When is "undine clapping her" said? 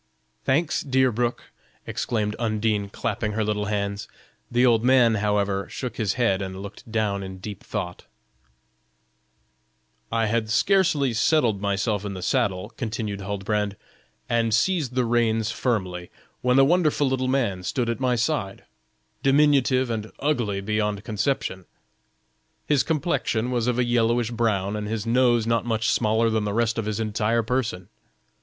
2.39-3.43